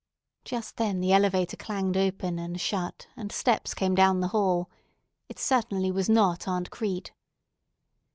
Just 0.43 0.77
then 0.77 0.99
the 0.99 1.13
elevator 1.13 1.55
clanged 1.55 1.95
open 1.95 2.39
and 2.39 2.59
shut, 2.59 3.05
and 3.15 3.31
steps 3.31 3.75
came 3.75 3.93
down 3.93 4.19
the 4.19 4.29
hall. 4.29 4.67
It 5.29 5.37
certainly 5.37 5.91
was 5.91 6.09
not 6.09 6.47
Aunt 6.47 6.71
Crete. 6.71 7.11